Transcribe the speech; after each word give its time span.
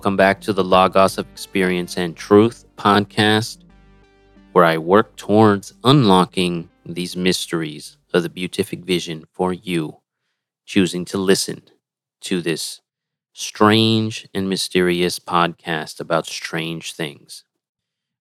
Welcome 0.00 0.16
back 0.16 0.40
to 0.40 0.54
the 0.54 0.64
Logos 0.64 1.18
of 1.18 1.28
Experience 1.30 1.98
and 1.98 2.16
Truth 2.16 2.64
podcast, 2.74 3.58
where 4.52 4.64
I 4.64 4.78
work 4.78 5.14
towards 5.16 5.74
unlocking 5.84 6.70
these 6.86 7.16
mysteries 7.16 7.98
of 8.14 8.22
the 8.22 8.30
beatific 8.30 8.82
vision 8.82 9.26
for 9.30 9.52
you, 9.52 9.98
choosing 10.64 11.04
to 11.04 11.18
listen 11.18 11.64
to 12.22 12.40
this 12.40 12.80
strange 13.34 14.26
and 14.32 14.48
mysterious 14.48 15.18
podcast 15.18 16.00
about 16.00 16.24
strange 16.24 16.94
things. 16.94 17.44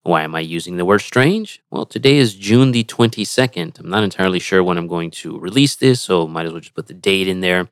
Why 0.01 0.23
am 0.23 0.35
I 0.35 0.41
using 0.41 0.75
the 0.75 0.83
word 0.83 0.99
strange? 0.99 1.61
Well, 1.71 1.85
today 1.85 2.17
is 2.17 2.35
June 2.35 2.73
the 2.73 2.83
22nd. 2.83 3.79
I'm 3.79 3.89
not 3.89 4.03
entirely 4.03 4.39
sure 4.39 4.65
when 4.65 4.77
I'm 4.77 4.87
going 4.87 5.11
to 5.11 5.39
release 5.39 5.77
this, 5.77 6.01
so 6.01 6.27
might 6.27 6.45
as 6.45 6.51
well 6.51 6.59
just 6.59 6.75
put 6.75 6.87
the 6.87 6.93
date 6.93 7.29
in 7.29 7.39
there. 7.39 7.69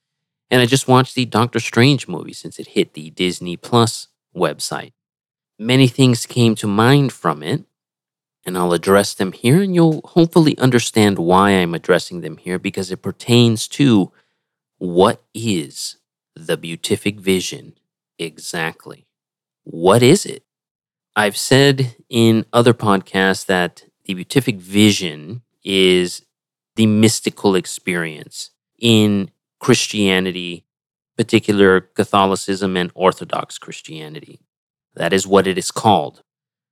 And 0.49 0.61
I 0.61 0.65
just 0.65 0.87
watched 0.87 1.15
the 1.15 1.25
Doctor 1.25 1.59
Strange 1.59 2.07
movie 2.07 2.33
since 2.33 2.59
it 2.59 2.69
hit 2.69 2.93
the 2.93 3.09
Disney 3.09 3.57
Plus 3.57 4.07
website. 4.35 4.93
Many 5.59 5.87
things 5.87 6.25
came 6.25 6.55
to 6.55 6.67
mind 6.67 7.11
from 7.11 7.43
it, 7.43 7.65
and 8.45 8.57
I'll 8.57 8.73
address 8.73 9.13
them 9.13 9.33
here, 9.33 9.61
and 9.61 9.75
you'll 9.75 10.01
hopefully 10.05 10.57
understand 10.57 11.19
why 11.19 11.51
I'm 11.51 11.73
addressing 11.73 12.21
them 12.21 12.37
here 12.37 12.59
because 12.59 12.91
it 12.91 13.01
pertains 13.01 13.67
to 13.69 14.11
what 14.77 15.23
is 15.33 15.97
the 16.35 16.55
beatific 16.55 17.19
vision 17.19 17.73
exactly? 18.19 19.07
What 19.63 20.03
is 20.03 20.25
it? 20.25 20.43
I've 21.15 21.35
said 21.35 21.95
in 22.09 22.45
other 22.53 22.73
podcasts 22.73 23.45
that 23.47 23.85
the 24.05 24.13
beatific 24.13 24.57
vision 24.57 25.41
is 25.63 26.23
the 26.75 26.85
mystical 26.85 27.55
experience 27.55 28.51
in 28.79 29.31
Christianity, 29.59 30.65
particular 31.17 31.81
Catholicism 31.81 32.77
and 32.77 32.91
Orthodox 32.93 33.57
Christianity. 33.57 34.39
That 34.95 35.13
is 35.13 35.27
what 35.27 35.47
it 35.47 35.57
is 35.57 35.71
called. 35.71 36.21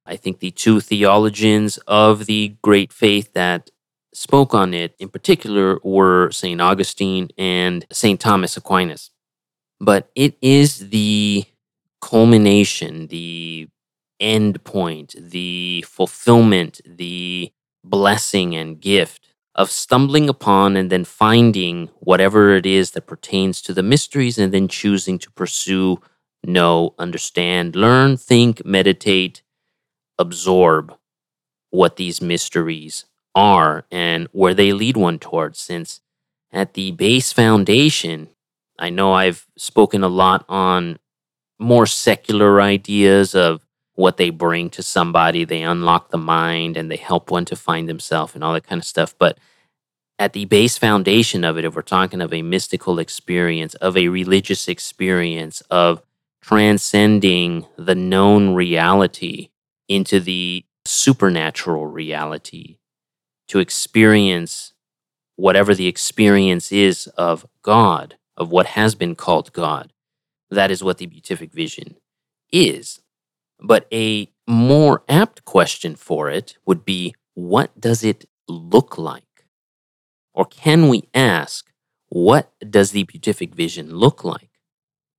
I 0.06 0.16
think 0.16 0.40
the 0.40 0.52
two 0.52 0.80
theologians 0.80 1.78
of 1.88 2.26
the 2.26 2.56
great 2.62 2.94
faith 2.94 3.34
that 3.34 3.72
spoke 4.14 4.54
on 4.54 4.74
it 4.74 4.96
in 5.00 5.10
particular 5.10 5.80
were 5.84 6.32
St. 6.32 6.62
Augustine 6.62 7.30
and 7.38 7.86
St. 7.92 8.20
Thomas 8.20 8.56
Aquinas. 8.56 9.12
But 9.80 10.10
it 10.16 10.38
is 10.42 10.90
the 10.90 11.44
culmination, 12.02 13.08
the 13.08 13.68
end 14.20 14.64
point, 14.64 15.16
the 15.20 15.84
fulfillment, 15.88 16.82
the 16.86 17.52
blessing 17.84 18.56
and 18.56 18.80
gift 18.80 19.35
of 19.56 19.72
stumbling 19.72 20.28
upon 20.28 20.76
and 20.76 20.90
then 20.90 21.06
finding 21.06 21.90
whatever 22.00 22.56
it 22.56 22.66
is 22.66 22.92
that 22.92 23.08
pertains 23.08 23.62
to 23.62 23.74
the 23.74 23.84
mysteries 23.84 24.38
and 24.38 24.54
then 24.54 24.68
choosing 24.68 25.18
to 25.18 25.32
pursue, 25.32 26.02
know, 26.44 26.94
understand, 27.00 27.76
learn, 27.76 28.18
think, 28.18 28.66
meditate, 28.66 29.42
absorb 30.20 30.94
what 31.70 31.96
these 31.96 32.22
mysteries 32.22 33.06
are 33.34 33.86
and 33.90 34.28
where 34.34 34.54
they 34.54 34.74
lead 34.74 34.98
one 34.98 35.20
towards. 35.20 35.60
Since 35.60 36.02
at 36.52 36.74
the 36.74 36.92
base 36.92 37.32
foundation, 37.32 38.30
I 38.78 38.90
know 38.90 39.14
I've 39.14 39.48
spoken 39.58 40.04
a 40.04 40.10
lot 40.10 40.46
on 40.50 41.00
more 41.58 41.86
secular 41.86 42.62
ideas 42.62 43.34
of 43.34 43.66
what 43.94 44.18
they 44.18 44.30
bring 44.30 44.70
to 44.72 44.84
somebody. 44.84 45.46
They 45.46 45.64
unlock 45.64 46.10
the 46.10 46.18
mind 46.18 46.76
and 46.76 46.92
they 46.92 46.98
help 46.98 47.32
one 47.32 47.46
to 47.46 47.56
find 47.56 47.88
themselves 47.88 48.36
and 48.36 48.44
all 48.44 48.54
that 48.54 48.68
kind 48.68 48.80
of 48.80 48.86
stuff. 48.86 49.16
But 49.18 49.38
at 50.18 50.34
the 50.34 50.46
base 50.46 50.78
foundation 50.78 51.44
of 51.44 51.58
it, 51.58 51.66
if 51.66 51.76
we're 51.76 51.82
talking 51.82 52.22
of 52.22 52.34
a 52.34 52.42
mystical 52.42 53.00
experience, 53.00 53.74
of 53.76 53.98
a 53.98 54.08
religious 54.08 54.68
experience, 54.68 55.62
of 55.70 56.02
transcending 56.42 57.66
the 57.78 57.96
known 57.96 58.54
reality 58.54 59.50
into 59.88 60.20
the 60.20 60.64
supernatural 60.86 61.88
reality, 61.88 62.78
to 63.48 63.60
experience 63.60 64.74
whatever 65.36 65.76
the 65.76 65.88
experience 65.88 66.72
is 66.72 67.08
of 67.18 67.46
God, 67.62 68.18
of 68.38 68.50
what 68.50 68.68
has 68.68 68.96
been 68.96 69.16
called 69.16 69.52
God. 69.54 69.92
That 70.50 70.72
is 70.72 70.84
what 70.84 70.98
the 70.98 71.08
beatific 71.08 71.52
vision 71.52 71.98
is. 72.52 73.02
But 73.60 73.88
a 73.92 74.30
more 74.48 75.04
apt 75.10 75.44
question 75.46 75.96
for 75.96 76.30
it 76.30 76.58
would 76.66 76.86
be 76.86 77.16
what 77.34 77.80
does 77.80 78.04
it 78.04 78.26
look 78.48 78.98
like? 78.98 79.35
Or 80.36 80.46
can 80.46 80.90
we 80.90 81.08
ask, 81.14 81.72
what 82.10 82.52
does 82.70 82.92
the 82.92 83.04
beatific 83.04 83.56
vision 83.56 83.96
look 83.96 84.24
like? 84.24 84.50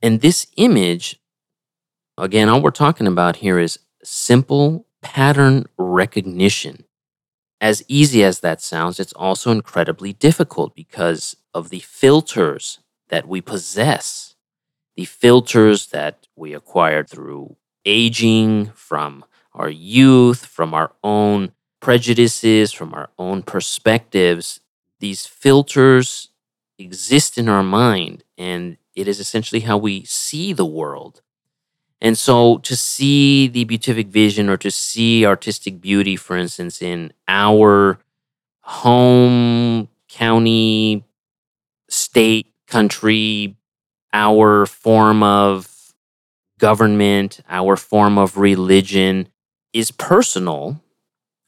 And 0.00 0.20
this 0.20 0.46
image, 0.56 1.20
again, 2.16 2.48
all 2.48 2.62
we're 2.62 2.70
talking 2.70 3.06
about 3.06 3.36
here 3.36 3.58
is 3.58 3.78
simple 4.02 4.86
pattern 5.02 5.66
recognition. 5.76 6.84
As 7.60 7.84
easy 7.88 8.24
as 8.24 8.40
that 8.40 8.62
sounds, 8.62 8.98
it's 8.98 9.12
also 9.12 9.50
incredibly 9.50 10.14
difficult 10.14 10.74
because 10.74 11.36
of 11.52 11.68
the 11.68 11.80
filters 11.80 12.78
that 13.10 13.28
we 13.28 13.42
possess, 13.42 14.34
the 14.96 15.04
filters 15.04 15.88
that 15.88 16.26
we 16.36 16.54
acquired 16.54 17.10
through 17.10 17.56
aging, 17.84 18.72
from 18.74 19.24
our 19.54 19.68
youth, 19.68 20.44
from 20.46 20.74
our 20.74 20.92
own 21.02 21.52
prejudices, 21.80 22.72
from 22.72 22.94
our 22.94 23.10
own 23.18 23.42
perspectives. 23.42 24.60
These 25.00 25.26
filters 25.26 26.28
exist 26.78 27.38
in 27.38 27.48
our 27.48 27.62
mind, 27.62 28.24
and 28.36 28.76
it 28.94 29.08
is 29.08 29.18
essentially 29.18 29.60
how 29.60 29.78
we 29.78 30.04
see 30.04 30.52
the 30.52 30.66
world. 30.66 31.22
And 32.00 32.16
so 32.16 32.58
to 32.58 32.76
see 32.76 33.46
the 33.46 33.64
beatific 33.64 34.08
vision 34.08 34.48
or 34.48 34.56
to 34.58 34.70
see 34.70 35.26
artistic 35.26 35.80
beauty, 35.80 36.16
for 36.16 36.36
instance, 36.36 36.80
in 36.80 37.12
our 37.28 37.98
home, 38.62 39.88
county, 40.08 41.04
state, 41.88 42.52
country, 42.66 43.56
our 44.12 44.66
form 44.66 45.22
of 45.22 45.66
government, 46.60 47.40
our 47.48 47.74
form 47.76 48.18
of 48.18 48.36
religion 48.36 49.28
is 49.72 49.90
personal, 49.90 50.80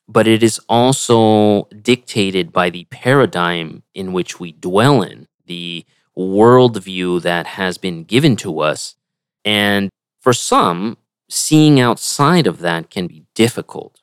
but 0.08 0.26
it 0.26 0.42
is 0.42 0.60
also 0.68 1.64
dictated 1.82 2.52
by 2.52 2.70
the 2.70 2.84
paradigm 2.90 3.82
in 3.94 4.12
which 4.12 4.40
we 4.40 4.52
dwell 4.52 5.02
in, 5.02 5.28
the 5.46 5.84
worldview 6.18 7.22
that 7.22 7.46
has 7.46 7.78
been 7.78 8.04
given 8.04 8.36
to 8.36 8.60
us. 8.60 8.96
And 9.44 9.90
for 10.20 10.32
some, 10.32 10.98
seeing 11.28 11.78
outside 11.80 12.46
of 12.46 12.58
that 12.60 12.90
can 12.90 13.06
be 13.06 13.24
difficult, 13.34 14.00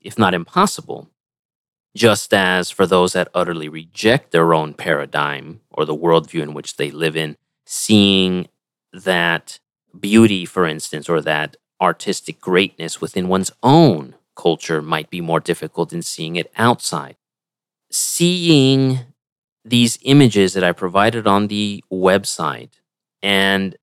if 0.00 0.18
not 0.18 0.34
impossible. 0.34 1.10
Just 1.96 2.32
as 2.32 2.70
for 2.70 2.86
those 2.86 3.14
that 3.14 3.28
utterly 3.34 3.68
reject 3.68 4.30
their 4.30 4.54
own 4.54 4.74
paradigm 4.74 5.60
or 5.70 5.84
the 5.84 5.96
worldview 5.96 6.42
in 6.42 6.54
which 6.54 6.76
they 6.76 6.90
live 6.90 7.16
in, 7.16 7.36
seeing 7.66 8.46
that 8.92 9.58
beauty, 9.98 10.44
for 10.44 10.66
instance, 10.66 11.08
or 11.08 11.20
that 11.22 11.56
artistic 11.80 12.40
greatness 12.40 13.00
within 13.00 13.28
one's 13.28 13.50
own 13.62 14.14
culture 14.36 14.82
might 14.82 15.10
be 15.10 15.20
more 15.20 15.40
difficult 15.40 15.90
than 15.90 16.02
seeing 16.02 16.36
it 16.36 16.50
outside. 16.56 17.16
Seeing 17.90 19.00
these 19.64 19.98
images 20.02 20.54
that 20.54 20.64
I 20.64 20.72
provided 20.72 21.26
on 21.26 21.48
the 21.48 21.84
website 21.92 22.70
and 23.22 23.76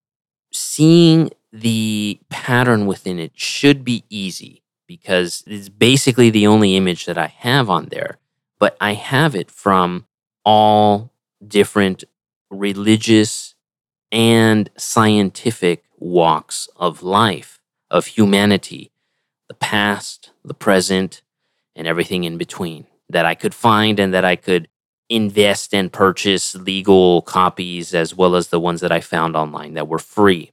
seeing 0.51 1.31
the 1.51 2.19
pattern 2.30 2.86
within 2.86 3.19
it 3.19 3.31
should 3.36 3.83
be 3.83 4.04
easy 4.09 4.63
because 4.88 5.44
it's 5.48 5.69
basically 5.69 6.30
the 6.30 6.48
only 6.48 6.75
image 6.75 7.06
that 7.06 7.18
I 7.18 7.27
have 7.27 7.69
on 7.69 7.88
there. 7.88 8.18
But 8.59 8.77
I 8.81 8.94
have 8.94 9.36
it 9.36 9.51
from 9.51 10.06
all 10.44 11.12
different 11.45 12.04
religious 12.50 13.54
and 14.12 14.69
scientific 14.77 15.83
walks 15.97 16.69
of 16.75 17.03
life, 17.03 17.59
of 17.89 18.07
humanity, 18.07 18.91
the 19.47 19.53
past, 19.53 20.31
the 20.44 20.53
present, 20.53 21.21
and 21.75 21.88
everything 21.88 22.23
in 22.23 22.38
between 22.38 22.85
that 23.09 23.25
I 23.25 23.35
could 23.35 23.53
find 23.53 23.99
and 23.99 24.13
that 24.13 24.25
I 24.25 24.35
could 24.35 24.67
invest 25.09 25.73
and 25.73 25.91
purchase 25.91 26.55
legal 26.55 27.21
copies 27.21 27.94
as 27.94 28.13
well 28.13 28.35
as 28.35 28.49
the 28.49 28.59
ones 28.59 28.81
that 28.81 28.91
I 28.91 28.99
found 28.99 29.35
online 29.35 29.73
that 29.75 29.88
were 29.88 29.99
free. 29.99 30.51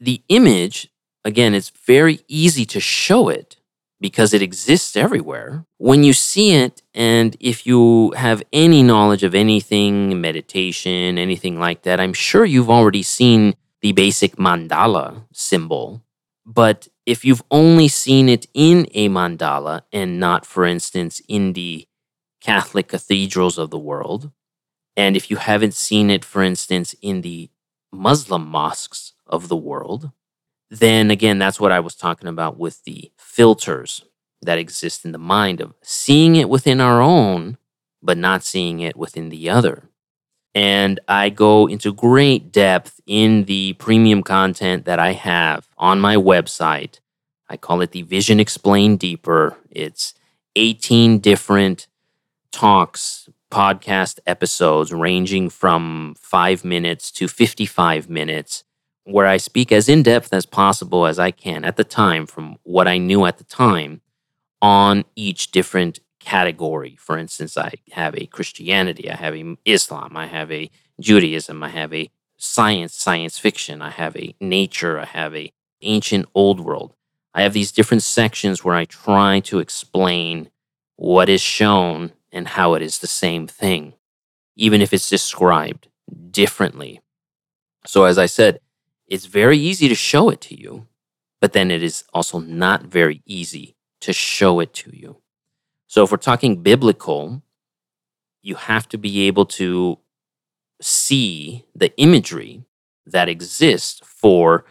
The 0.00 0.22
image, 0.28 0.88
again, 1.24 1.54
it's 1.54 1.70
very 1.70 2.20
easy 2.26 2.64
to 2.66 2.80
show 2.80 3.28
it 3.28 3.56
because 4.00 4.34
it 4.34 4.42
exists 4.42 4.96
everywhere. 4.96 5.64
When 5.78 6.02
you 6.02 6.12
see 6.12 6.54
it, 6.54 6.82
and 6.94 7.36
if 7.40 7.66
you 7.66 8.12
have 8.16 8.42
any 8.52 8.82
knowledge 8.82 9.22
of 9.22 9.34
anything, 9.34 10.20
meditation, 10.20 11.18
anything 11.18 11.58
like 11.58 11.82
that, 11.82 12.00
I'm 12.00 12.12
sure 12.12 12.44
you've 12.44 12.70
already 12.70 13.02
seen 13.02 13.54
the 13.84 13.92
basic 13.92 14.36
mandala 14.36 15.26
symbol. 15.30 16.02
But 16.46 16.88
if 17.04 17.22
you've 17.22 17.42
only 17.50 17.86
seen 17.86 18.30
it 18.30 18.46
in 18.54 18.86
a 18.94 19.10
mandala 19.10 19.82
and 19.92 20.18
not, 20.18 20.46
for 20.46 20.64
instance, 20.64 21.20
in 21.28 21.52
the 21.52 21.86
Catholic 22.40 22.88
cathedrals 22.88 23.58
of 23.58 23.68
the 23.68 23.78
world, 23.78 24.30
and 24.96 25.18
if 25.18 25.30
you 25.30 25.36
haven't 25.36 25.74
seen 25.74 26.08
it, 26.08 26.24
for 26.24 26.42
instance, 26.42 26.94
in 27.02 27.20
the 27.20 27.50
Muslim 27.92 28.46
mosques 28.46 29.12
of 29.26 29.48
the 29.48 29.56
world, 29.70 30.12
then 30.70 31.10
again, 31.10 31.38
that's 31.38 31.60
what 31.60 31.70
I 31.70 31.80
was 31.80 31.94
talking 31.94 32.28
about 32.28 32.58
with 32.58 32.84
the 32.84 33.12
filters 33.18 34.02
that 34.40 34.56
exist 34.56 35.04
in 35.04 35.12
the 35.12 35.18
mind 35.18 35.60
of 35.60 35.74
seeing 35.82 36.36
it 36.36 36.48
within 36.48 36.80
our 36.80 37.02
own, 37.02 37.58
but 38.02 38.16
not 38.16 38.44
seeing 38.44 38.80
it 38.80 38.96
within 38.96 39.28
the 39.28 39.50
other. 39.50 39.90
And 40.54 41.00
I 41.08 41.30
go 41.30 41.66
into 41.66 41.92
great 41.92 42.52
depth 42.52 43.00
in 43.06 43.44
the 43.44 43.72
premium 43.74 44.22
content 44.22 44.84
that 44.84 44.98
I 44.98 45.12
have 45.12 45.68
on 45.76 46.00
my 46.00 46.16
website. 46.16 47.00
I 47.48 47.56
call 47.56 47.80
it 47.80 47.90
the 47.90 48.02
Vision 48.02 48.38
Explained 48.38 49.00
Deeper. 49.00 49.56
It's 49.70 50.14
18 50.56 51.18
different 51.18 51.88
talks, 52.52 53.28
podcast 53.50 54.20
episodes 54.26 54.92
ranging 54.92 55.50
from 55.50 56.14
five 56.18 56.64
minutes 56.64 57.10
to 57.12 57.26
55 57.26 58.08
minutes, 58.08 58.64
where 59.04 59.26
I 59.26 59.36
speak 59.36 59.72
as 59.72 59.88
in 59.88 60.02
depth 60.02 60.32
as 60.32 60.46
possible 60.46 61.06
as 61.06 61.18
I 61.18 61.32
can 61.32 61.64
at 61.64 61.76
the 61.76 61.84
time 61.84 62.26
from 62.26 62.56
what 62.62 62.86
I 62.88 62.98
knew 62.98 63.24
at 63.26 63.38
the 63.38 63.44
time 63.44 64.00
on 64.62 65.04
each 65.14 65.50
different 65.50 65.98
category. 66.24 66.96
For 66.98 67.18
instance, 67.18 67.56
I 67.56 67.72
have 67.92 68.16
a 68.16 68.26
Christianity, 68.26 69.10
I 69.10 69.16
have 69.16 69.34
a 69.34 69.56
Islam, 69.64 70.16
I 70.16 70.26
have 70.26 70.50
a 70.50 70.70
Judaism, 71.00 71.62
I 71.62 71.68
have 71.68 71.92
a 71.92 72.10
science, 72.36 72.94
science 72.94 73.38
fiction, 73.38 73.82
I 73.82 73.90
have 73.90 74.16
a 74.16 74.34
nature, 74.40 74.98
I 74.98 75.06
have 75.06 75.34
a 75.34 75.52
ancient 75.82 76.26
old 76.34 76.60
world. 76.60 76.94
I 77.34 77.42
have 77.42 77.52
these 77.52 77.72
different 77.72 78.02
sections 78.02 78.64
where 78.64 78.76
I 78.76 78.84
try 78.84 79.40
to 79.40 79.58
explain 79.58 80.50
what 80.96 81.28
is 81.28 81.40
shown 81.40 82.12
and 82.32 82.48
how 82.48 82.74
it 82.74 82.82
is 82.82 82.98
the 82.98 83.06
same 83.06 83.46
thing, 83.46 83.94
even 84.56 84.80
if 84.80 84.92
it's 84.92 85.10
described 85.10 85.88
differently. 86.30 87.00
So, 87.86 88.04
as 88.04 88.18
I 88.18 88.26
said, 88.26 88.60
it's 89.06 89.26
very 89.26 89.58
easy 89.58 89.88
to 89.88 89.94
show 89.94 90.30
it 90.30 90.40
to 90.42 90.58
you, 90.58 90.86
but 91.40 91.52
then 91.52 91.70
it 91.70 91.82
is 91.82 92.04
also 92.14 92.38
not 92.38 92.84
very 92.84 93.22
easy 93.26 93.76
to 94.00 94.12
show 94.12 94.60
it 94.60 94.72
to 94.74 94.96
you. 94.96 95.16
So, 95.94 96.02
if 96.02 96.10
we're 96.10 96.16
talking 96.16 96.60
biblical, 96.60 97.40
you 98.42 98.56
have 98.56 98.88
to 98.88 98.98
be 98.98 99.28
able 99.28 99.46
to 99.46 100.00
see 100.82 101.66
the 101.72 101.96
imagery 101.96 102.64
that 103.06 103.28
exists 103.28 104.00
for 104.04 104.64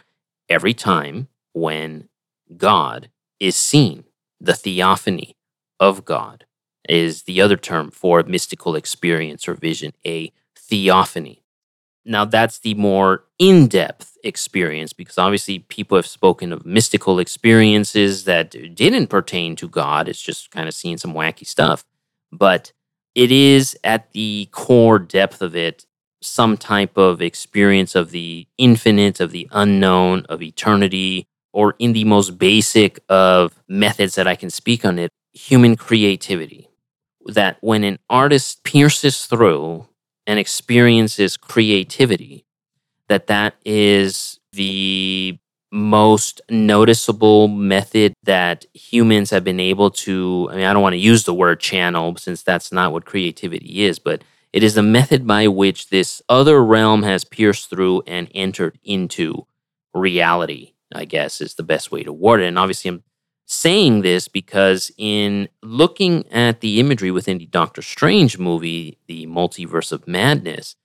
every 0.50 0.74
time 0.74 1.28
when 1.54 2.10
God 2.58 3.08
is 3.40 3.56
seen, 3.56 4.04
the 4.38 4.52
theophany 4.52 5.34
of 5.80 6.04
God 6.04 6.44
is 6.86 7.22
the 7.22 7.40
other 7.40 7.56
term 7.56 7.90
for 7.90 8.22
mystical 8.24 8.76
experience 8.76 9.48
or 9.48 9.54
vision, 9.54 9.94
a 10.06 10.30
theophany. 10.54 11.42
Now, 12.04 12.24
that's 12.24 12.58
the 12.58 12.74
more 12.74 13.24
in 13.38 13.66
depth 13.66 14.16
experience 14.22 14.92
because 14.92 15.18
obviously 15.18 15.60
people 15.60 15.96
have 15.96 16.06
spoken 16.06 16.52
of 16.52 16.66
mystical 16.66 17.18
experiences 17.18 18.24
that 18.24 18.50
didn't 18.74 19.06
pertain 19.08 19.56
to 19.56 19.68
God. 19.68 20.08
It's 20.08 20.20
just 20.20 20.50
kind 20.50 20.68
of 20.68 20.74
seeing 20.74 20.98
some 20.98 21.14
wacky 21.14 21.46
stuff. 21.46 21.84
But 22.30 22.72
it 23.14 23.32
is 23.32 23.76
at 23.84 24.12
the 24.12 24.48
core 24.50 24.98
depth 24.98 25.40
of 25.40 25.56
it 25.56 25.86
some 26.20 26.56
type 26.56 26.96
of 26.96 27.20
experience 27.22 27.94
of 27.94 28.10
the 28.10 28.46
infinite, 28.58 29.20
of 29.20 29.30
the 29.30 29.48
unknown, 29.52 30.24
of 30.28 30.42
eternity, 30.42 31.26
or 31.52 31.74
in 31.78 31.92
the 31.92 32.04
most 32.04 32.38
basic 32.38 32.98
of 33.08 33.62
methods 33.68 34.14
that 34.16 34.26
I 34.26 34.34
can 34.34 34.50
speak 34.50 34.84
on 34.84 34.98
it, 34.98 35.10
human 35.32 35.76
creativity 35.76 36.68
that 37.26 37.56
when 37.60 37.84
an 37.84 37.98
artist 38.10 38.64
pierces 38.64 39.26
through 39.26 39.86
and 40.26 40.38
experiences 40.38 41.36
creativity, 41.36 42.46
that 43.08 43.26
that 43.26 43.54
is 43.64 44.40
the 44.52 45.38
most 45.74 46.40
noticeable 46.48 47.48
method 47.48 48.14
that 48.22 48.64
humans 48.74 49.30
have 49.30 49.42
been 49.42 49.58
able 49.58 49.90
to 49.90 50.48
i 50.52 50.54
mean 50.54 50.64
i 50.64 50.72
don't 50.72 50.82
want 50.82 50.92
to 50.92 50.98
use 50.98 51.24
the 51.24 51.34
word 51.34 51.58
channel 51.58 52.14
since 52.16 52.44
that's 52.44 52.70
not 52.70 52.92
what 52.92 53.04
creativity 53.04 53.82
is 53.82 53.98
but 53.98 54.22
it 54.52 54.62
is 54.62 54.74
the 54.74 54.82
method 54.82 55.26
by 55.26 55.48
which 55.48 55.88
this 55.88 56.22
other 56.28 56.64
realm 56.64 57.02
has 57.02 57.24
pierced 57.24 57.70
through 57.70 58.00
and 58.06 58.30
entered 58.36 58.78
into 58.84 59.44
reality 59.92 60.74
i 60.94 61.04
guess 61.04 61.40
is 61.40 61.54
the 61.56 61.64
best 61.64 61.90
way 61.90 62.04
to 62.04 62.12
word 62.12 62.40
it. 62.40 62.46
And 62.46 62.58
obviously 62.58 62.90
i'm 62.90 63.02
saying 63.46 64.02
this 64.02 64.28
because 64.28 64.90
in 64.96 65.48
looking 65.62 66.26
at 66.32 66.60
the 66.60 66.80
imagery 66.80 67.10
within 67.10 67.38
the 67.38 67.46
Doctor 67.46 67.82
Strange 67.82 68.38
movie, 68.38 68.98
the 69.06 69.26
Multiverse 69.26 69.92
of 69.92 70.06
Madness, 70.08 70.76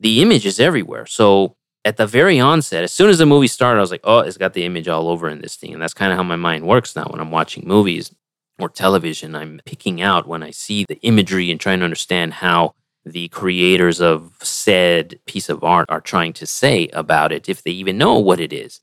the 0.00 0.22
image 0.22 0.46
is 0.46 0.60
everywhere. 0.60 1.06
So 1.06 1.56
at 1.84 1.96
the 1.96 2.06
very 2.06 2.40
onset, 2.40 2.82
as 2.82 2.92
soon 2.92 3.10
as 3.10 3.18
the 3.18 3.26
movie 3.26 3.46
started, 3.46 3.78
I 3.78 3.80
was 3.80 3.90
like, 3.90 4.00
oh, 4.04 4.18
it's 4.18 4.36
got 4.36 4.54
the 4.54 4.64
image 4.64 4.88
all 4.88 5.08
over 5.08 5.28
in 5.28 5.40
this 5.40 5.56
thing. 5.56 5.72
And 5.72 5.80
that's 5.80 5.94
kind 5.94 6.10
of 6.10 6.16
how 6.16 6.24
my 6.24 6.36
mind 6.36 6.66
works 6.66 6.96
now 6.96 7.04
when 7.04 7.20
I'm 7.20 7.30
watching 7.30 7.66
movies 7.66 8.14
or 8.58 8.68
television. 8.68 9.34
I'm 9.34 9.60
picking 9.64 10.02
out 10.02 10.26
when 10.26 10.42
I 10.42 10.50
see 10.50 10.84
the 10.88 10.98
imagery 11.02 11.50
and 11.50 11.60
trying 11.60 11.78
to 11.80 11.84
understand 11.84 12.34
how 12.34 12.74
the 13.04 13.28
creators 13.28 14.00
of 14.00 14.32
said 14.42 15.20
piece 15.26 15.48
of 15.48 15.62
art 15.62 15.86
are 15.88 16.00
trying 16.00 16.32
to 16.32 16.46
say 16.46 16.88
about 16.88 17.30
it, 17.30 17.48
if 17.48 17.62
they 17.62 17.70
even 17.70 17.96
know 17.96 18.18
what 18.18 18.40
it 18.40 18.52
is. 18.52 18.80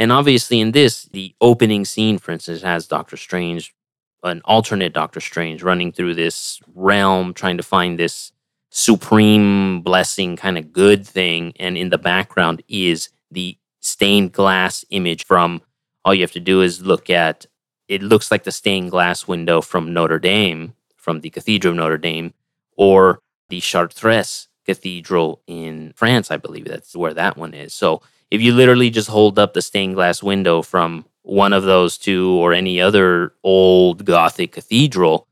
And 0.00 0.10
obviously, 0.10 0.60
in 0.60 0.72
this, 0.72 1.04
the 1.12 1.34
opening 1.42 1.84
scene, 1.84 2.16
for 2.16 2.32
instance, 2.32 2.62
has 2.62 2.86
Doctor 2.86 3.18
Strange, 3.18 3.74
an 4.22 4.40
alternate 4.46 4.94
Doctor 4.94 5.20
Strange, 5.20 5.62
running 5.62 5.92
through 5.92 6.14
this 6.14 6.58
realm 6.74 7.34
trying 7.34 7.58
to 7.58 7.62
find 7.62 7.98
this 7.98 8.32
supreme 8.70 9.82
blessing 9.82 10.36
kind 10.36 10.56
of 10.56 10.72
good 10.72 11.06
thing. 11.06 11.52
And 11.60 11.76
in 11.76 11.90
the 11.90 11.98
background 11.98 12.62
is 12.66 13.10
the 13.30 13.58
stained 13.80 14.32
glass 14.32 14.86
image 14.88 15.26
from 15.26 15.60
all 16.02 16.14
you 16.14 16.22
have 16.22 16.32
to 16.32 16.40
do 16.40 16.62
is 16.62 16.80
look 16.80 17.10
at 17.10 17.44
it 17.86 18.02
looks 18.02 18.30
like 18.30 18.44
the 18.44 18.52
stained 18.52 18.90
glass 18.90 19.28
window 19.28 19.60
from 19.60 19.92
Notre 19.92 20.18
Dame, 20.18 20.72
from 20.96 21.20
the 21.20 21.28
Cathedral 21.28 21.72
of 21.72 21.76
Notre 21.76 21.98
Dame, 21.98 22.32
or 22.74 23.20
the 23.50 23.60
Chartres 23.60 24.48
Cathedral 24.64 25.42
in 25.46 25.92
France, 25.94 26.30
I 26.30 26.38
believe 26.38 26.64
that's 26.64 26.96
where 26.96 27.12
that 27.12 27.36
one 27.36 27.52
is. 27.52 27.74
So 27.74 28.00
if 28.30 28.40
you 28.40 28.52
literally 28.52 28.90
just 28.90 29.08
hold 29.08 29.38
up 29.38 29.54
the 29.54 29.62
stained 29.62 29.94
glass 29.94 30.22
window 30.22 30.62
from 30.62 31.04
one 31.22 31.52
of 31.52 31.64
those 31.64 31.98
two 31.98 32.30
or 32.38 32.52
any 32.52 32.80
other 32.80 33.34
old 33.42 34.04
Gothic 34.04 34.52
cathedral, 34.52 35.26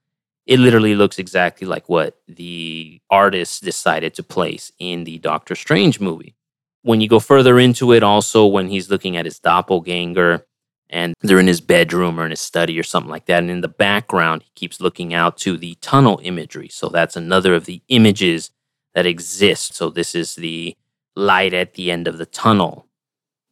it 0.46 0.58
literally 0.58 0.94
looks 0.94 1.18
exactly 1.18 1.66
like 1.66 1.88
what 1.88 2.18
the 2.26 3.00
artist 3.10 3.62
decided 3.62 4.14
to 4.14 4.22
place 4.22 4.72
in 4.78 5.04
the 5.04 5.18
Doctor 5.18 5.54
Strange 5.54 6.00
movie. 6.00 6.34
When 6.82 7.00
you 7.00 7.08
go 7.08 7.20
further 7.20 7.58
into 7.58 7.92
it, 7.92 8.02
also 8.02 8.46
when 8.46 8.68
he's 8.68 8.90
looking 8.90 9.16
at 9.16 9.26
his 9.26 9.38
doppelganger 9.38 10.46
and 10.90 11.14
they're 11.20 11.38
in 11.38 11.46
his 11.46 11.60
bedroom 11.60 12.18
or 12.18 12.24
in 12.24 12.30
his 12.30 12.40
study 12.40 12.78
or 12.78 12.82
something 12.82 13.10
like 13.10 13.26
that, 13.26 13.42
and 13.42 13.50
in 13.50 13.60
the 13.60 13.68
background, 13.68 14.42
he 14.42 14.50
keeps 14.54 14.80
looking 14.80 15.12
out 15.12 15.36
to 15.38 15.56
the 15.56 15.76
tunnel 15.82 16.18
imagery. 16.22 16.68
So 16.68 16.88
that's 16.88 17.16
another 17.16 17.54
of 17.54 17.66
the 17.66 17.82
images 17.88 18.50
that 18.94 19.04
exist. 19.04 19.74
So 19.74 19.90
this 19.90 20.14
is 20.14 20.34
the 20.34 20.76
light 21.14 21.52
at 21.52 21.74
the 21.74 21.90
end 21.90 22.08
of 22.08 22.16
the 22.16 22.26
tunnel 22.26 22.88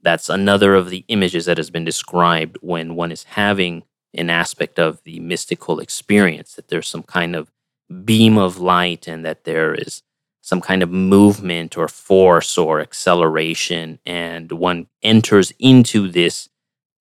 that's 0.06 0.28
another 0.28 0.76
of 0.76 0.88
the 0.88 1.04
images 1.08 1.46
that 1.46 1.56
has 1.56 1.68
been 1.68 1.84
described 1.84 2.56
when 2.60 2.94
one 2.94 3.10
is 3.10 3.24
having 3.24 3.82
an 4.14 4.30
aspect 4.30 4.78
of 4.78 5.02
the 5.02 5.18
mystical 5.18 5.80
experience, 5.80 6.54
that 6.54 6.68
there's 6.68 6.86
some 6.86 7.02
kind 7.02 7.34
of 7.34 7.50
beam 8.04 8.38
of 8.38 8.60
light 8.60 9.08
and 9.08 9.24
that 9.24 9.42
there 9.42 9.74
is 9.74 10.04
some 10.42 10.60
kind 10.60 10.84
of 10.84 10.90
movement 10.90 11.76
or 11.76 11.88
force 11.88 12.56
or 12.56 12.80
acceleration, 12.80 13.98
and 14.06 14.52
one 14.52 14.86
enters 15.02 15.52
into 15.58 16.06
this 16.06 16.48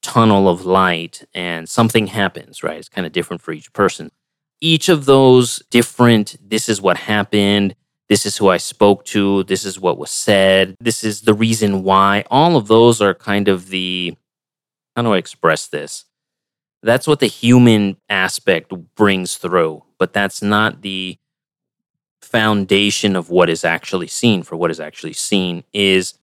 tunnel 0.01 0.49
of 0.49 0.65
light 0.65 1.23
and 1.31 1.69
something 1.69 2.07
happens, 2.07 2.63
right? 2.63 2.79
It's 2.79 2.89
kind 2.89 3.05
of 3.05 3.13
different 3.13 3.43
for 3.43 3.51
each 3.51 3.71
person. 3.71 4.11
Each 4.61 4.89
of 4.89 5.05
those 5.05 5.61
different, 5.69 6.37
this 6.41 6.67
is 6.67 6.81
what 6.81 6.97
happened, 6.97 7.75
this 8.09 8.25
is 8.25 8.37
who 8.37 8.49
I 8.49 8.57
spoke 8.57 9.05
to, 9.05 9.43
this 9.43 9.65
is 9.65 9.79
what 9.79 9.97
was 9.97 10.11
said, 10.11 10.75
this 10.79 11.03
is 11.03 11.21
the 11.21 11.33
reason 11.33 11.83
why. 11.83 12.23
All 12.29 12.55
of 12.55 12.67
those 12.67 13.01
are 13.01 13.13
kind 13.13 13.47
of 13.47 13.69
the, 13.69 14.15
how 14.95 15.01
do 15.01 15.13
I 15.13 15.17
express 15.17 15.67
this? 15.67 16.05
That's 16.83 17.07
what 17.07 17.19
the 17.19 17.27
human 17.27 17.97
aspect 18.09 18.71
brings 18.95 19.37
through, 19.37 19.83
but 19.97 20.13
that's 20.13 20.41
not 20.43 20.81
the 20.81 21.17
foundation 22.21 23.15
of 23.15 23.29
what 23.29 23.49
is 23.49 23.63
actually 23.63 24.07
seen. 24.07 24.43
For 24.43 24.55
what 24.55 24.71
is 24.71 24.79
actually 24.79 25.13
seen 25.13 25.63
is 25.73 26.15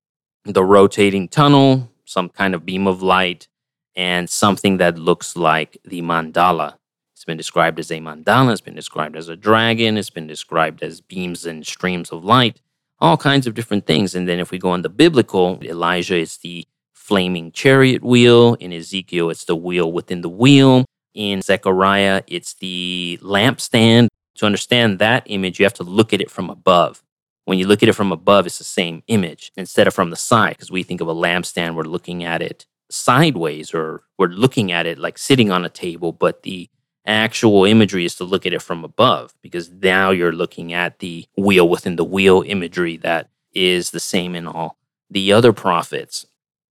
the 0.45 0.65
rotating 0.65 1.29
tunnel, 1.29 1.91
some 2.05 2.29
kind 2.29 2.55
of 2.55 2.65
beam 2.65 2.87
of 2.87 3.03
light, 3.03 3.49
and 3.97 4.29
something 4.29 4.77
that 4.79 4.99
looks 4.99 5.37
like 5.37 5.79
the 5.85 6.03
mandala. 6.03 6.75
It's 7.23 7.25
been 7.25 7.37
described 7.37 7.79
as 7.79 7.93
a 7.93 8.01
mandala, 8.01 8.51
it's 8.51 8.61
been 8.61 8.75
described 8.75 9.15
as 9.15 9.29
a 9.29 9.37
dragon, 9.37 9.97
it's 9.97 10.11
been 10.11 10.27
described 10.27 10.83
as 10.83 11.01
beams 11.01 11.47
and 11.47 11.65
streams 11.65 12.11
of 12.11 12.25
light, 12.25 12.61
all 12.99 13.17
kinds 13.17 13.47
of 13.47 13.55
different 13.55 13.87
things. 13.87 14.17
And 14.17 14.29
then 14.29 14.41
if 14.41 14.51
we 14.51 14.59
go 14.59 14.71
on 14.71 14.83
the 14.83 14.89
biblical, 14.89 15.61
Elijah 15.63 16.17
is 16.17 16.39
the 16.39 16.67
flaming 16.93 17.53
chariot 17.53 18.03
wheel. 18.03 18.55
In 18.55 18.73
Ezekiel, 18.73 19.31
it's 19.31 19.45
the 19.45 19.55
wheel 19.55 19.93
within 19.93 20.23
the 20.23 20.29
wheel. 20.29 20.85
In 21.15 21.43
Zechariah, 21.43 22.25
it's 22.27 22.55
the 22.55 23.21
lampstand. 23.23 24.09
To 24.39 24.47
understand 24.47 24.99
that 24.99 25.23
image, 25.27 25.61
you 25.61 25.65
have 25.65 25.75
to 25.75 25.85
look 25.85 26.13
at 26.13 26.21
it 26.21 26.29
from 26.29 26.51
above. 26.51 27.05
When 27.45 27.57
you 27.57 27.69
look 27.69 27.85
at 27.85 27.89
it 27.89 27.95
from 27.95 28.11
above, 28.11 28.47
it's 28.47 28.59
the 28.59 28.65
same 28.65 29.05
image 29.07 29.53
instead 29.57 29.87
of 29.87 29.95
from 29.95 30.11
the 30.11 30.17
side, 30.17 30.57
because 30.57 30.73
we 30.73 30.83
think 30.83 31.01
of 31.01 31.07
a 31.07 31.15
lampstand, 31.15 31.77
we're 31.77 31.85
looking 31.85 32.25
at 32.25 32.43
it 32.43 32.67
sideways 32.91 33.73
or 33.73 34.03
we're 34.19 34.27
looking 34.27 34.73
at 34.73 34.87
it 34.87 34.99
like 34.99 35.19
sitting 35.19 35.53
on 35.53 35.65
a 35.65 35.69
table, 35.69 36.11
but 36.11 36.43
the 36.43 36.69
actual 37.07 37.65
imagery 37.65 38.05
is 38.05 38.15
to 38.17 38.25
look 38.25 38.47
at 38.47 38.53
it 38.53 38.63
from 38.63 38.85
above 38.85 39.35
because 39.43 39.71
now 39.71 40.11
you're 40.11 40.33
looking 40.33 40.73
at 40.73 40.99
the 41.01 41.27
wheel 41.37 41.69
within 41.69 41.97
the 41.97 42.05
wheel 42.05 42.43
imagery 42.47 42.97
that 42.99 43.29
is 43.55 43.91
the 43.91 44.01
same 44.01 44.35
in 44.35 44.47
all 44.47 44.77
the 45.11 45.33
other 45.33 45.53
prophets. 45.53 46.27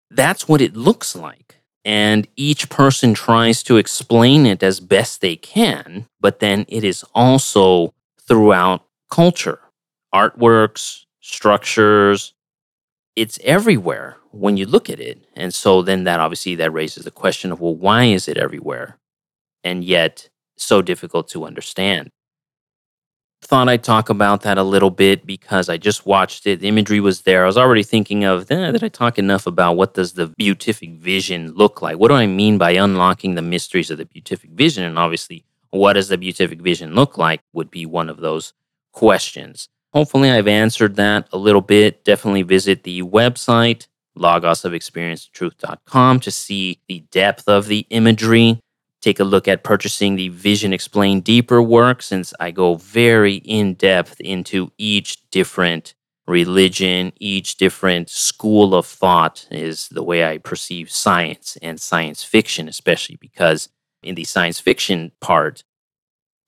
That's 0.10 0.48
what 0.48 0.62
it 0.62 0.76
looks 0.76 1.16
like. 1.16 1.58
And 1.84 2.28
each 2.36 2.70
person 2.70 3.14
tries 3.14 3.64
to 3.64 3.78
explain 3.78 4.46
it 4.46 4.62
as 4.62 4.80
best 4.80 5.22
they 5.22 5.36
can, 5.36 6.06
but 6.20 6.40
then 6.40 6.66
it 6.68 6.84
is 6.84 7.04
also 7.16 7.94
throughout 8.20 8.86
culture, 9.10 9.60
artworks, 10.14 11.06
structures. 11.22 12.34
It's 13.16 13.40
everywhere 13.44 14.18
when 14.32 14.58
you 14.58 14.66
look 14.66 14.90
at 14.90 15.00
it. 15.00 15.26
And 15.36 15.54
so 15.54 15.82
then 15.82 16.04
that 16.04 16.20
obviously 16.20 16.56
that 16.56 16.72
raises 16.72 17.04
the 17.04 17.12
question 17.12 17.52
of 17.52 17.60
well, 17.60 17.76
why 17.76 18.06
is 18.06 18.28
it 18.28 18.38
everywhere? 18.38 18.98
And 19.64 19.84
yet 19.84 20.30
so 20.58 20.82
difficult 20.82 21.28
to 21.30 21.46
understand 21.46 22.12
thought 23.44 23.68
I'd 23.68 23.84
talk 23.84 24.10
about 24.10 24.42
that 24.42 24.58
a 24.58 24.64
little 24.64 24.92
bit 24.92 25.26
because 25.26 25.68
I 25.68 25.78
just 25.78 26.06
watched 26.06 26.46
it. 26.46 26.60
The 26.60 26.68
imagery 26.68 27.00
was 27.00 27.24
there. 27.24 27.44
I 27.44 27.48
was 27.48 27.58
already 27.58 27.84
thinking 27.84 28.24
of, 28.24 28.50
eh, 28.52 28.72
did 28.72 28.84
I 28.84 28.88
talk 28.88 29.18
enough 29.18 29.48
about 29.48 29.74
what 29.74 29.94
does 29.94 30.14
the 30.14 30.28
beatific 30.28 30.92
vision 30.92 31.52
look 31.54 31.82
like? 31.82 31.98
What 31.98 32.10
do 32.10 32.14
I 32.14 32.28
mean 32.28 32.58
by 32.58 32.72
unlocking 32.72 33.36
the 33.36 33.42
mysteries 33.42 33.90
of 33.90 33.98
the 33.98 34.06
beatific 34.06 34.52
vision? 34.52 34.84
And 34.84 34.98
obviously, 34.98 35.44
what 35.72 35.94
does 35.94 36.08
the 36.08 36.18
beatific 36.18 36.62
vision 36.62 36.94
look 36.94 37.18
like 37.18 37.42
would 37.52 37.72
be 37.72 37.86
one 37.86 38.10
of 38.10 38.18
those 38.18 38.54
questions. 38.92 39.68
Hopefully, 39.94 40.32
I've 40.32 40.48
answered 40.48 40.96
that 40.96 41.28
a 41.32 41.38
little 41.38 41.62
bit. 41.62 42.04
Definitely 42.04 42.44
visit 42.44 42.84
the 42.84 43.02
website, 43.02 43.88
logosofexperiencetruth.com, 44.18 46.20
to 46.22 46.32
see 46.32 46.80
the 46.88 47.00
depth 47.12 47.48
of 47.48 47.68
the 47.68 47.86
imagery 47.90 48.62
take 49.02 49.20
a 49.20 49.24
look 49.24 49.48
at 49.48 49.64
purchasing 49.64 50.16
the 50.16 50.30
Vision 50.30 50.74
Explained 50.74 51.24
Deeper 51.24 51.62
work 51.62 52.02
since 52.02 52.34
I 52.40 52.52
go 52.52 52.76
very 52.76 53.36
in 53.36 53.74
depth 53.74 54.20
into 54.22 54.72
each 54.78 55.30
different 55.32 55.94
religion, 56.28 57.12
each 57.20 57.58
different 57.58 58.10
school 58.10 58.76
of 58.76 58.86
thought 58.86 59.48
is 59.52 59.90
the 59.90 60.04
way 60.04 60.24
I 60.26 60.38
perceive 60.38 60.92
science 60.92 61.58
and 61.62 61.82
science 61.82 62.24
fiction, 62.24 62.68
especially 62.68 63.18
because 63.18 63.70
in 64.04 64.16
the 64.16 64.24
science 64.24 64.60
fiction 64.60 65.12
part, 65.20 65.64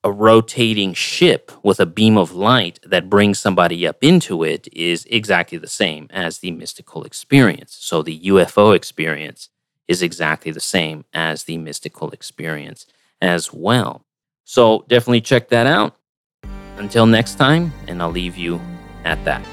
a 0.02 0.12
rotating 0.12 0.92
ship 0.92 1.50
with 1.62 1.80
a 1.80 1.86
beam 1.86 2.18
of 2.18 2.32
light 2.32 2.78
that 2.84 3.08
brings 3.08 3.38
somebody 3.38 3.86
up 3.86 4.04
into 4.04 4.44
it 4.44 4.68
is 4.72 5.06
exactly 5.10 5.56
the 5.56 5.66
same 5.66 6.08
as 6.10 6.38
the 6.38 6.50
mystical 6.50 7.04
experience. 7.04 7.76
So 7.80 8.02
the 8.02 8.20
UFO 8.20 8.76
experience 8.76 9.48
is 9.88 10.02
exactly 10.02 10.50
the 10.52 10.60
same 10.60 11.04
as 11.12 11.44
the 11.44 11.58
mystical 11.58 12.10
experience 12.10 12.86
as 13.20 13.52
well. 13.52 14.04
So 14.44 14.84
definitely 14.88 15.20
check 15.20 15.48
that 15.48 15.66
out. 15.66 15.96
Until 16.76 17.06
next 17.06 17.36
time, 17.36 17.72
and 17.86 18.02
I'll 18.02 18.10
leave 18.10 18.36
you 18.36 18.60
at 19.04 19.24
that. 19.24 19.46